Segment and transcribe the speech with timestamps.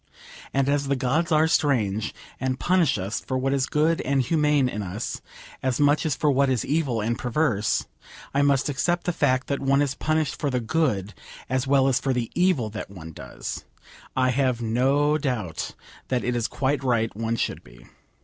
[0.51, 4.67] And as the gods are strange, and punish us for what is good and humane
[4.67, 5.21] in us
[5.61, 7.85] as much as for what is evil and perverse,
[8.33, 11.13] I must accept the fact that one is punished for the good
[11.51, 13.63] as well as for the evil that one does.
[14.15, 15.75] I have no doubt
[16.07, 17.85] that it is quite right one should be.